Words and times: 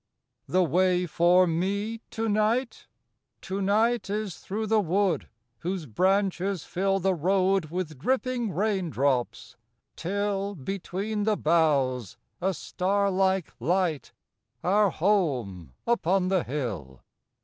The 0.47 0.63
way 0.63 1.05
for 1.05 1.45
me 1.45 2.01
to 2.09 2.27
night? 2.27 2.87
To 3.41 3.61
night, 3.61 4.09
Is 4.09 4.39
through 4.39 4.65
the 4.65 4.79
wood 4.79 5.29
whose 5.59 5.85
branches 5.85 6.63
fill 6.63 6.97
The 6.97 7.13
road 7.13 7.65
with 7.65 7.99
dripping 7.99 8.51
rain 8.51 8.89
drops. 8.89 9.57
Till, 9.95 10.55
Between 10.55 11.25
the 11.25 11.37
boughs, 11.37 12.17
a 12.41 12.55
star 12.55 13.11
like 13.11 13.53
light 13.59 14.11
Our 14.63 14.89
home 14.89 15.71
upon 15.85 16.29
the 16.29 16.43
hill. 16.43 17.03